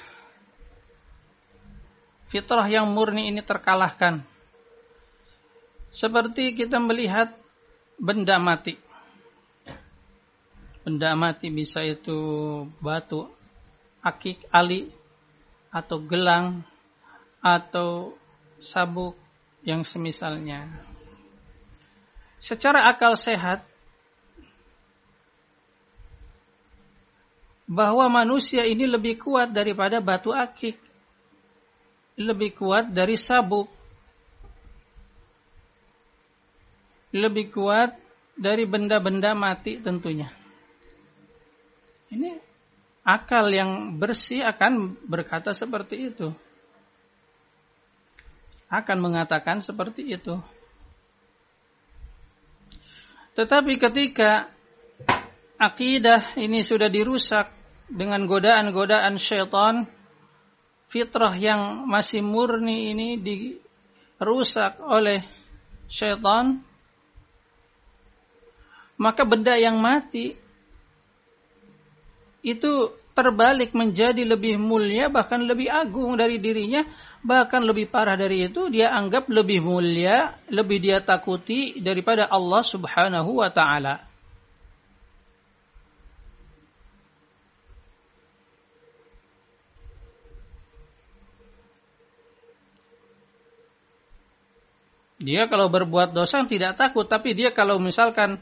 Fitrah 2.31 2.71
yang 2.71 2.87
murni 2.87 3.35
ini 3.35 3.43
terkalahkan. 3.43 4.23
Seperti 5.91 6.55
kita 6.55 6.79
melihat 6.79 7.35
benda 7.99 8.39
mati. 8.39 8.79
Benda 10.87 11.19
mati 11.19 11.51
bisa 11.51 11.83
itu 11.83 12.15
batu, 12.79 13.27
akik, 14.05 14.47
ali, 14.55 14.93
atau 15.73 15.99
gelang, 16.05 16.63
atau 17.43 18.15
sabuk 18.61 19.17
yang 19.63 19.83
semisalnya. 19.83 20.67
Secara 22.39 22.87
akal 22.87 23.19
sehat, 23.19 23.67
bahwa 27.69 28.09
manusia 28.09 28.65
ini 28.65 28.89
lebih 28.89 29.21
kuat 29.21 29.53
daripada 29.53 30.01
batu 30.01 30.33
akik, 30.33 30.81
lebih 32.17 32.57
kuat 32.57 32.89
dari 32.89 33.21
sabuk, 33.21 33.69
lebih 37.13 37.53
kuat 37.53 37.93
dari 38.33 38.65
benda-benda 38.65 39.37
mati 39.37 39.77
tentunya. 39.85 40.33
Ini 42.09 42.41
akal 43.05 43.53
yang 43.53 44.01
bersih 44.01 44.49
akan 44.49 44.97
berkata 45.05 45.53
seperti 45.53 46.09
itu. 46.09 46.33
Akan 48.69 49.01
mengatakan 49.01 49.65
seperti 49.65 50.13
itu. 50.13 50.37
Tetapi 53.33 53.81
ketika 53.81 54.53
akidah 55.57 56.37
ini 56.37 56.61
sudah 56.61 56.93
dirusak 56.93 57.49
dengan 57.89 58.29
godaan-godaan 58.29 59.17
syaitan, 59.17 59.89
fitrah 60.93 61.33
yang 61.33 61.89
masih 61.89 62.21
murni 62.21 62.93
ini 62.93 63.09
dirusak 63.17 64.77
oleh 64.85 65.25
syaitan, 65.89 66.61
maka 68.99 69.23
benda 69.23 69.55
yang 69.57 69.79
mati 69.79 70.35
itu 72.43 72.93
terbalik 73.19 73.75
menjadi 73.75 74.23
lebih 74.23 74.63
mulia 74.63 75.11
bahkan 75.11 75.43
lebih 75.43 75.67
agung 75.67 76.15
dari 76.15 76.39
dirinya 76.39 76.87
bahkan 77.19 77.67
lebih 77.67 77.91
parah 77.91 78.15
dari 78.15 78.47
itu 78.47 78.71
dia 78.71 78.95
anggap 78.95 79.27
lebih 79.27 79.59
mulia 79.59 80.39
lebih 80.47 80.79
dia 80.79 81.03
takuti 81.03 81.83
daripada 81.83 82.31
Allah 82.31 82.63
Subhanahu 82.63 83.43
wa 83.43 83.51
taala. 83.51 84.07
Dia 95.19 95.51
kalau 95.51 95.67
berbuat 95.67 96.15
dosa 96.15 96.47
tidak 96.47 96.79
takut, 96.79 97.03
tapi 97.11 97.35
dia 97.35 97.51
kalau 97.51 97.83
misalkan 97.83 98.39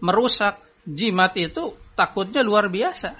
merusak 0.00 0.65
jimat 0.86 1.34
itu 1.34 1.74
takutnya 1.98 2.46
luar 2.46 2.70
biasa. 2.70 3.18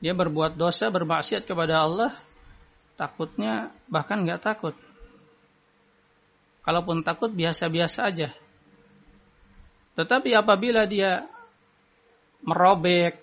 Dia 0.00 0.12
berbuat 0.12 0.56
dosa, 0.56 0.88
bermaksiat 0.92 1.44
kepada 1.44 1.84
Allah, 1.84 2.12
takutnya 3.00 3.72
bahkan 3.88 4.24
nggak 4.24 4.42
takut. 4.44 4.76
Kalaupun 6.64 7.06
takut 7.06 7.30
biasa-biasa 7.30 8.10
aja. 8.10 8.28
Tetapi 9.96 10.36
apabila 10.36 10.84
dia 10.84 11.24
merobek, 12.44 13.16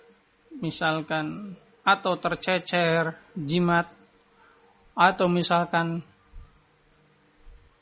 misalkan, 0.58 1.54
atau 1.86 2.18
tercecer 2.18 3.14
jimat, 3.36 3.86
atau 4.96 5.30
misalkan 5.30 6.02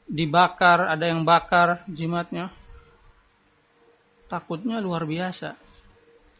dibakar, 0.05 0.93
ada 0.93 1.09
yang 1.09 1.25
bakar 1.25 1.87
jimatnya. 1.89 2.53
Takutnya 4.33 4.81
luar 4.81 5.05
biasa. 5.05 5.61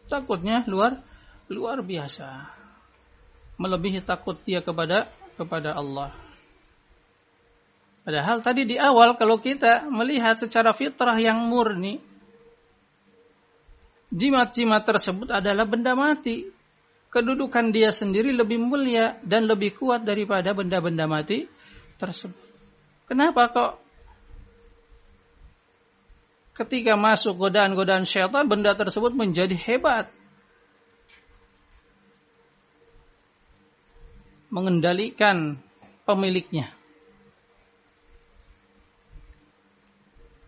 Takutnya 0.09 0.65
luar 0.65 0.97
luar 1.45 1.85
biasa. 1.85 2.25
Melebihi 3.61 4.01
takut 4.01 4.41
dia 4.41 4.65
kepada 4.65 5.13
kepada 5.37 5.77
Allah. 5.77 6.09
Padahal 8.01 8.41
tadi 8.41 8.65
di 8.65 8.81
awal 8.81 9.13
kalau 9.13 9.37
kita 9.37 9.85
melihat 9.93 10.41
secara 10.41 10.73
fitrah 10.73 11.15
yang 11.21 11.45
murni, 11.45 12.01
jimat-jimat 14.09 14.81
tersebut 14.81 15.29
adalah 15.29 15.69
benda 15.69 15.93
mati. 15.93 16.49
Kedudukan 17.13 17.69
dia 17.69 17.93
sendiri 17.93 18.33
lebih 18.33 18.57
mulia 18.57 19.21
dan 19.21 19.45
lebih 19.45 19.77
kuat 19.77 20.01
daripada 20.01 20.49
benda-benda 20.57 21.05
mati 21.05 21.45
tersebut. 22.01 22.41
Kenapa 23.05 23.53
kok 23.53 23.71
ketika 26.53 26.93
masuk 26.93 27.37
godaan-godaan 27.37 28.05
syaitan 28.05 28.45
benda 28.45 28.77
tersebut 28.77 29.13
menjadi 29.13 29.53
hebat? 29.57 30.09
Mengendalikan 34.53 35.57
pemiliknya. 36.05 36.69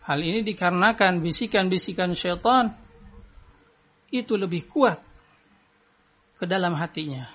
Hal 0.06 0.22
ini 0.22 0.46
dikarenakan 0.46 1.26
bisikan-bisikan 1.26 2.14
syaitan 2.14 2.78
itu 4.14 4.38
lebih 4.38 4.70
kuat 4.70 5.02
ke 6.38 6.46
dalam 6.46 6.78
hatinya. 6.78 7.26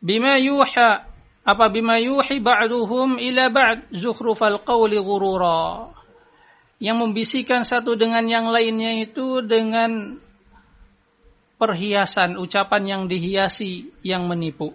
bima 0.00 0.40
yuha 0.40 1.09
apa 1.50 1.66
bima 1.66 1.98
yuhi 1.98 2.38
ba'duhum 2.38 3.18
ila 3.18 3.50
ba'd? 3.50 3.90
Zukhrufal 3.90 4.62
qawli 4.62 4.98
ghurura. 5.02 5.90
Yang 6.80 6.96
membisikkan 7.02 7.66
satu 7.66 7.98
dengan 7.98 8.24
yang 8.24 8.48
lainnya 8.48 9.04
itu 9.04 9.44
dengan 9.44 10.16
perhiasan 11.60 12.40
ucapan 12.40 12.82
yang 12.88 13.02
dihiasi 13.04 13.92
yang 14.00 14.24
menipu. 14.24 14.72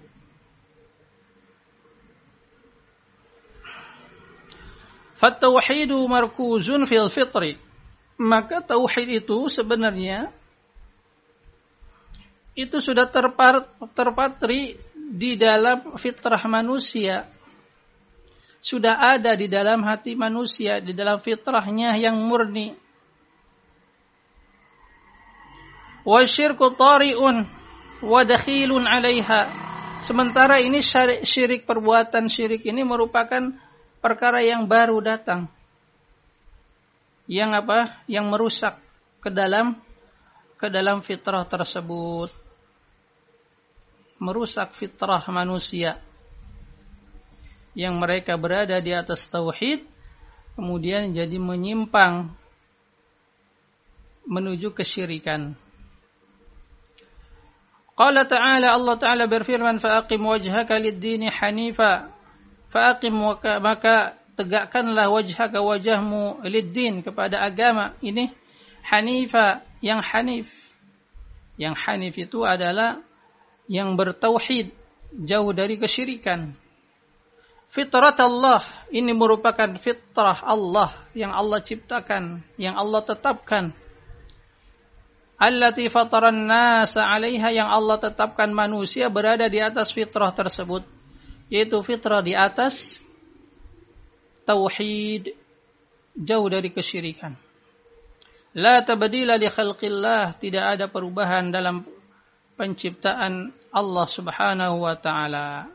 Fattauhidu 5.17 6.05
markuzun 6.05 6.85
fil 6.85 7.09
fitri. 7.09 7.57
Maka 8.21 8.61
tauhid 8.61 9.25
itu 9.25 9.49
sebenarnya 9.49 10.31
itu 12.55 12.79
sudah 12.79 13.09
terpatri 13.91 14.79
di 15.05 15.37
dalam 15.37 15.93
fitrah 16.01 16.41
manusia. 16.49 17.29
Sudah 18.57 18.97
ada 18.97 19.37
di 19.37 19.45
dalam 19.45 19.85
hati 19.85 20.17
manusia, 20.17 20.81
di 20.81 20.89
dalam 20.89 21.21
fitrahnya 21.21 21.93
yang 22.01 22.17
murni. 22.17 22.73
Wa 26.01 26.25
syirku 26.25 26.73
tari'un 26.73 27.45
wa 28.01 28.21
dakhilun 28.25 28.89
'alaiha. 28.89 29.53
Sementara 30.01 30.57
ini 30.61 30.81
syirik 31.21 31.65
perbuatan 31.69 32.25
syirik 32.29 32.65
ini 32.65 32.81
merupakan 32.81 33.53
perkara 34.01 34.41
yang 34.41 34.65
baru 34.65 34.97
datang. 35.01 35.49
Yang 37.25 37.65
apa? 37.65 37.79
Yang 38.05 38.25
merusak 38.29 38.75
ke 39.21 39.29
dalam 39.33 39.77
ke 40.61 40.69
dalam 40.69 41.01
fitrah 41.01 41.45
tersebut 41.45 42.44
merusak 44.21 44.75
fitrah 44.75 45.21
manusia 45.27 45.99
yang 47.75 47.99
mereka 47.99 48.39
berada 48.39 48.79
di 48.79 48.95
atas 48.95 49.27
tauhid 49.27 49.83
kemudian 50.55 51.11
jadi 51.11 51.35
menyimpang 51.35 52.31
menuju 54.25 54.73
kesyirikan. 54.73 55.53
Qala 57.95 58.27
ta'ala 58.27 58.75
Allah 58.75 58.95
Ta'ala 58.99 59.23
berfirman 59.27 59.79
fa'aqim 59.79 60.19
wajhaka 60.19 60.75
lid-dini 60.75 61.31
hanifa 61.31 62.11
fa'aqim 62.75 63.15
maka 63.63 64.19
tegakkanlah 64.35 65.07
wajhaka 65.07 65.63
wajahmu 65.63 66.43
lid-din 66.43 66.99
kepada 66.99 67.39
agama 67.39 67.95
ini 68.03 68.35
hanifa 68.83 69.63
yang 69.79 70.03
hanif 70.03 70.51
yang 71.55 71.71
hanif 71.71 72.19
itu 72.19 72.43
adalah 72.43 72.99
yang 73.65 73.97
bertauhid 73.97 74.73
jauh 75.25 75.51
dari 75.55 75.79
kesyirikan. 75.79 76.53
Fitrat 77.75 78.15
Allah 78.23 78.63
ini 78.87 79.11
merupakan 79.11 79.67
fitrah 79.75 80.39
Allah 80.39 80.95
yang 81.11 81.35
Allah 81.35 81.59
ciptakan, 81.59 82.39
yang 82.55 82.79
Allah 82.79 83.03
tetapkan. 83.03 83.75
Allati 85.35 85.91
fataran 85.91 86.47
nasa 86.47 87.03
'alaiha 87.03 87.51
yang 87.51 87.67
Allah 87.67 87.99
tetapkan 87.99 88.47
manusia 88.55 89.11
berada 89.11 89.51
di 89.51 89.59
atas 89.59 89.91
fitrah 89.91 90.31
tersebut, 90.31 90.87
yaitu 91.51 91.75
fitrah 91.83 92.23
di 92.23 92.31
atas 92.31 93.03
tauhid 94.47 95.35
jauh 96.15 96.47
dari 96.47 96.71
kesyirikan. 96.71 97.35
La 98.55 98.79
tabdila 98.87 99.35
li 99.35 99.51
khalqillah, 99.51 100.39
tidak 100.39 100.79
ada 100.79 100.85
perubahan 100.87 101.51
dalam 101.51 101.83
penciptaan 102.55 103.51
Allah 103.71 104.07
Subhanahu 104.07 104.75
wa 104.83 104.95
taala. 104.95 105.67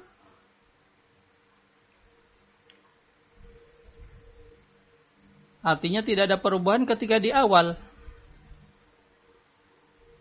Artinya 5.61 6.01
tidak 6.01 6.25
ada 6.33 6.41
perubahan 6.41 6.89
ketika 6.89 7.21
di 7.21 7.29
awal. 7.31 7.77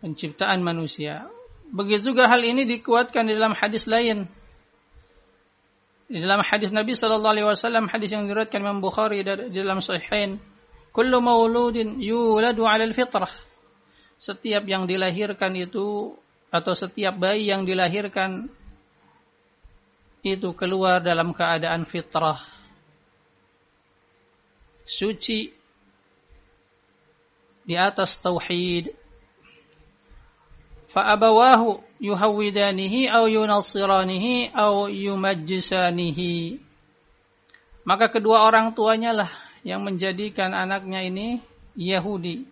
penciptaan 0.00 0.64
manusia. 0.64 1.28
Begitu 1.68 2.16
juga 2.16 2.24
hal 2.24 2.40
ini 2.40 2.64
dikuatkan 2.64 3.28
di 3.28 3.36
dalam 3.36 3.52
hadis 3.52 3.84
lain. 3.84 4.24
Di 6.08 6.24
dalam 6.24 6.40
hadis 6.40 6.72
Nabi 6.72 6.96
sallallahu 6.96 7.32
alaihi 7.36 7.46
wasallam 7.46 7.86
hadis 7.86 8.10
yang 8.10 8.24
diriwayatkan 8.24 8.64
Imam 8.64 8.80
Bukhari 8.80 9.20
di 9.22 9.60
dalam 9.60 9.78
Sahihain, 9.84 10.40
"Kullu 10.90 11.20
mauludin 11.20 12.00
yuladu 12.00 12.64
'ala 12.64 12.88
al-fitrah." 12.88 13.30
Setiap 14.16 14.64
yang 14.64 14.88
dilahirkan 14.88 15.52
itu 15.54 16.16
atau 16.50 16.74
setiap 16.74 17.14
bayi 17.14 17.48
yang 17.48 17.62
dilahirkan 17.62 18.50
itu 20.20 20.52
keluar 20.52 21.00
dalam 21.00 21.32
keadaan 21.32 21.88
fitrah. 21.88 22.42
Suci 24.84 25.54
di 27.64 27.74
atas 27.78 28.18
tauhid. 28.18 28.90
Fa 30.90 31.14
abawahu 31.14 31.78
yuhawidanihi 32.02 33.06
au 33.06 33.30
yunasiranihi 33.30 34.50
au 34.50 34.90
yumajjisanihi. 34.90 36.58
Maka 37.86 38.10
kedua 38.10 38.42
orang 38.42 38.74
tuanya 38.74 39.14
lah 39.14 39.30
yang 39.62 39.86
menjadikan 39.86 40.50
anaknya 40.50 41.06
ini 41.06 41.38
Yahudi 41.78 42.44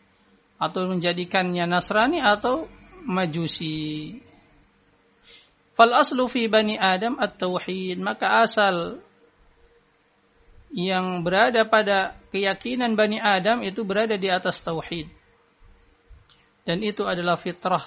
atau 0.56 0.86
menjadikannya 0.86 1.66
Nasrani 1.66 2.22
atau 2.22 2.70
Majusi. 3.06 4.18
Fal 5.78 5.94
aslu 5.94 6.26
fi 6.26 6.50
bani 6.50 6.74
Adam 6.74 7.18
at-tauhid, 7.22 8.02
maka 8.02 8.42
asal 8.42 8.98
yang 10.74 11.22
berada 11.22 11.64
pada 11.64 12.18
keyakinan 12.34 12.92
Bani 12.92 13.16
Adam 13.16 13.64
itu 13.64 13.86
berada 13.86 14.18
di 14.18 14.28
atas 14.28 14.60
tauhid. 14.60 15.08
Dan 16.68 16.84
itu 16.84 17.08
adalah 17.08 17.40
fitrah 17.40 17.80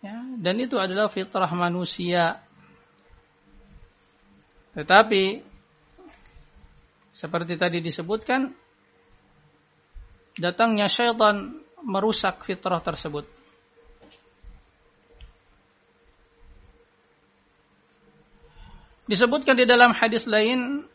Ya, 0.00 0.16
dan 0.40 0.56
itu 0.56 0.80
adalah 0.80 1.12
fitrah 1.12 1.52
manusia. 1.52 2.40
Tetapi 4.72 5.44
seperti 7.12 7.60
tadi 7.60 7.84
disebutkan 7.84 8.48
datangnya 10.40 10.88
syaitan 10.88 11.52
merusak 11.84 12.48
fitrah 12.48 12.80
tersebut. 12.80 13.28
Disebutkan 19.10 19.58
di 19.58 19.66
dalam 19.66 19.90
hadis 19.90 20.30
lain 20.30 20.86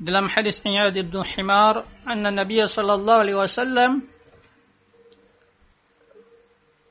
dalam 0.00 0.32
hadis 0.32 0.64
Iyad 0.64 0.96
ibn 0.96 1.20
Himar 1.20 1.84
anna 2.08 2.32
Nabi 2.32 2.64
sallallahu 2.64 3.20
alaihi 3.20 3.36
wasallam 3.36 4.08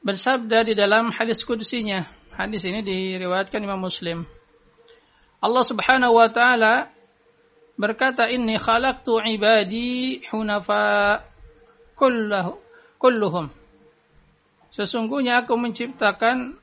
bersabda 0.06 0.70
di 0.70 0.78
dalam 0.78 1.10
hadis 1.10 1.42
kudusinya. 1.42 2.06
Hadis 2.38 2.70
ini 2.70 2.86
diriwayatkan 2.86 3.66
Imam 3.66 3.82
Muslim. 3.82 4.30
Allah 5.42 5.66
Subhanahu 5.66 6.22
wa 6.22 6.30
taala 6.30 6.94
berkata 7.74 8.30
inni 8.30 8.62
khalaqtu 8.62 9.26
ibadi 9.26 10.22
hunafa 10.30 11.26
kullahu 11.98 12.62
kulluhum. 13.02 13.50
Sesungguhnya 14.70 15.42
aku 15.42 15.58
menciptakan 15.58 16.62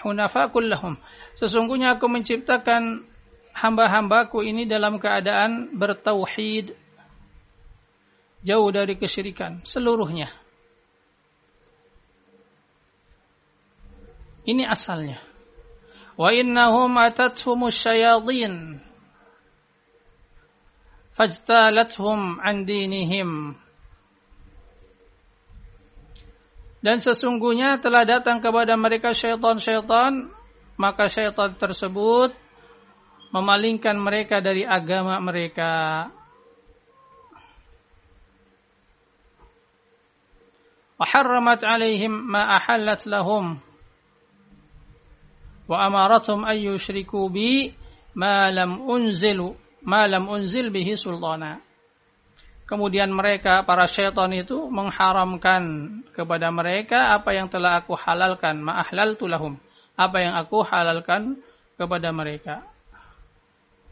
hunafa 0.00 0.48
kullahum. 0.48 0.96
Sesungguhnya 1.40 1.96
aku 1.96 2.04
menciptakan 2.04 3.08
hamba-hambaku 3.56 4.44
ini 4.44 4.68
dalam 4.68 5.00
keadaan 5.00 5.72
bertauhid 5.72 6.76
jauh 8.44 8.68
dari 8.68 9.00
kesyirikan 9.00 9.64
seluruhnya. 9.64 10.28
Ini 14.44 14.68
asalnya. 14.68 15.20
Wa 16.20 16.28
innahum 16.36 16.92
atathum 17.00 17.72
syayadin 17.72 18.84
fajtalathum 21.16 22.40
an 22.40 22.64
dinihim. 22.68 23.56
Dan 26.80 26.96
sesungguhnya 26.96 27.76
telah 27.76 28.08
datang 28.08 28.40
kepada 28.40 28.72
mereka 28.72 29.12
syaitan-syaitan, 29.12 30.32
maka 30.79 31.07
syaitan 31.07 31.55
tersebut 31.55 32.35
memalingkan 33.31 33.95
mereka 33.99 34.39
dari 34.39 34.63
agama 34.63 35.17
mereka. 35.23 36.07
وحرمت 40.95 41.67
عليهم 41.67 42.31
ما 42.31 42.55
أحلت 42.55 43.03
لهم 43.11 43.59
wa 45.65 45.81
amaratum 45.81 46.45
ay 46.45 46.69
yushriku 46.69 47.29
bi 47.29 47.73
ma 48.17 48.49
lam 48.53 48.85
unzilu 48.85 49.57
ma 49.85 50.05
lam 50.05 50.29
unzil 50.29 50.69
bihi 50.69 50.93
sultana. 50.97 51.61
Kemudian 52.65 53.13
mereka 53.13 53.61
para 53.61 53.85
syaitan 53.85 54.33
itu 54.33 54.57
mengharamkan 54.73 55.61
kepada 56.17 56.49
mereka 56.49 57.13
apa 57.13 57.37
yang 57.37 57.45
telah 57.45 57.77
aku 57.77 57.93
halalkan, 57.93 58.57
ma'ahlal 58.57 59.13
tulahum. 59.21 59.61
Apa 60.00 60.24
yang 60.24 60.32
aku 60.32 60.64
halalkan 60.64 61.44
kepada 61.76 62.08
mereka. 62.08 62.64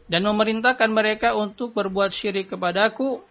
Dan 0.09 0.25
memerintahkan 0.25 0.89
mereka 0.89 1.37
untuk 1.37 1.77
berbuat 1.77 2.09
syirik 2.09 2.49
kepadaku 2.49 3.21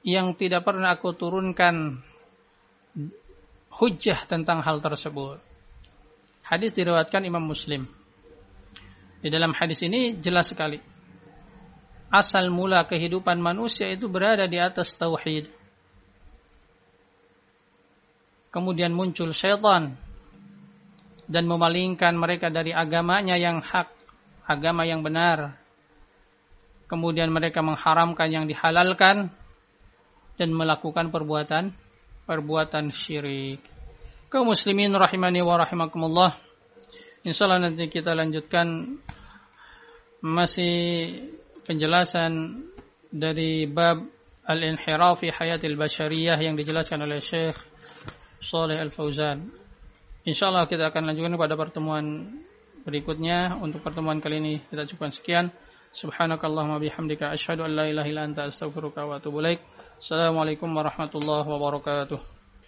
yang 0.00 0.32
tidak 0.32 0.64
pernah 0.64 0.96
aku 0.96 1.12
turunkan 1.12 2.00
hujah 3.76 4.24
tentang 4.24 4.64
hal 4.64 4.80
tersebut. 4.80 5.36
Hadis 6.40 6.72
diriwayatkan 6.72 7.28
Imam 7.28 7.44
Muslim. 7.44 7.84
Di 9.20 9.28
dalam 9.28 9.52
hadis 9.52 9.84
ini 9.84 10.16
jelas 10.16 10.48
sekali. 10.48 10.80
Asal 12.08 12.48
mula 12.48 12.88
kehidupan 12.88 13.36
manusia 13.36 13.88
itu 13.92 14.08
berada 14.08 14.48
di 14.48 14.56
atas 14.56 14.96
tauhid. 14.96 15.48
Kemudian 18.52 18.92
muncul 18.92 19.32
syaitan 19.32 19.96
dan 21.30 21.46
memalingkan 21.46 22.14
mereka 22.18 22.50
dari 22.50 22.74
agamanya 22.74 23.38
yang 23.38 23.62
hak, 23.62 23.90
agama 24.46 24.82
yang 24.86 25.04
benar. 25.04 25.58
Kemudian 26.90 27.32
mereka 27.32 27.64
mengharamkan 27.64 28.28
yang 28.28 28.44
dihalalkan 28.44 29.32
dan 30.36 30.48
melakukan 30.52 31.08
perbuatan 31.08 31.72
perbuatan 32.28 32.92
syirik 32.92 33.72
kaum 34.32 34.48
muslimin 34.48 34.96
rahimani 34.96 35.44
wa 35.44 35.60
rahimakumullah. 35.60 36.32
Insyaallah 37.20 37.68
nanti 37.68 37.92
kita 37.92 38.16
lanjutkan 38.16 38.96
masih 40.24 40.72
penjelasan 41.68 42.64
dari 43.12 43.68
bab 43.68 44.00
al-inhiraf 44.48 45.20
fi 45.20 45.28
hayatil 45.28 45.76
bashariyah 45.76 46.40
yang 46.40 46.56
dijelaskan 46.56 47.04
oleh 47.04 47.20
Syekh 47.20 47.60
Saleh 48.40 48.80
Al-Fauzan. 48.80 49.61
Insyaallah 50.22 50.70
kita 50.70 50.94
akan 50.94 51.10
lanjutkan 51.10 51.34
pada 51.34 51.58
pertemuan 51.58 52.04
berikutnya. 52.86 53.58
Untuk 53.58 53.82
pertemuan 53.82 54.22
kali 54.22 54.38
ini 54.38 54.54
kita 54.70 54.86
cukupkan 54.86 55.10
sekian. 55.10 55.44
Subhanakallahumma 55.92 56.78
bihamdika 56.78 57.34
asyhadu 57.34 57.66
an 57.66 57.74
la 57.74 57.84
ilaha 57.90 58.06
illa 58.06 58.22
anta 58.24 58.46
astaghfiruka 58.46 59.02
wa 59.02 59.18
atubu 59.18 59.42
ilaik. 59.42 59.60
Assalamualaikum 59.98 60.70
warahmatullahi 60.70 61.46
wabarakatuh. 61.46 62.41